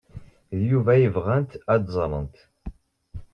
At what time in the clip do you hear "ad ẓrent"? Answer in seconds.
1.73-2.35